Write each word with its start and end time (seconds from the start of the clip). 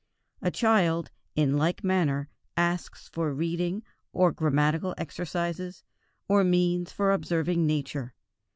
A 0.41 0.49
child, 0.49 1.11
in 1.35 1.57
like 1.57 1.83
manner, 1.83 2.27
asks 2.57 3.07
for 3.07 3.35
reading, 3.35 3.83
or 4.13 4.31
grammatical 4.31 4.95
exercises, 4.97 5.83
or 6.27 6.43
means 6.43 6.91
for 6.91 7.11
observing 7.11 7.67
Nature. 7.67 8.15